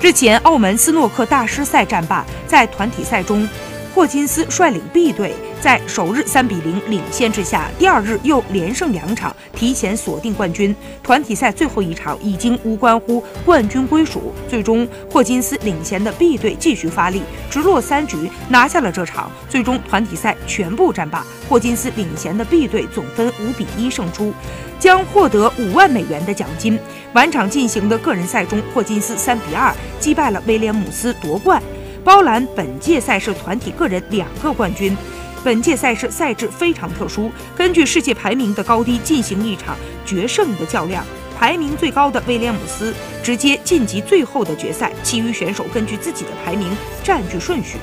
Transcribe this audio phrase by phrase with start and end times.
[0.00, 3.48] 日前，澳门斯诺克大师赛战罢，在团体赛中，
[3.92, 10.74] 霍金斯率领 B 队在首日三比零领先之下，第二日又连胜两场，提前锁定冠军。
[11.02, 19.30] 团体赛最后一场已经无关乎冠军归属，最终霍金斯领衔的 B 队继续发力，直落三局拿下了这场。
[19.48, 24.32] 最终团体赛全部战罢，霍金斯领衔的 B 队总分五比一胜出，
[24.78, 26.78] 将获得五万美元的奖金。
[27.14, 31.60] 晚场进行的个人赛中，霍金斯三比二击败了威廉姆斯夺冠。
[32.04, 34.96] 包揽本届赛事团体个人两个冠军。
[35.44, 41.04] 本届赛事赛制非常特殊，根据世界排名的高低进行一场决胜的较量。
[41.38, 42.92] 排名最高的威廉姆斯
[43.22, 46.68] 直接晋级最后的决赛，其余选手根据自己的排名
[47.04, 47.78] 占据顺序。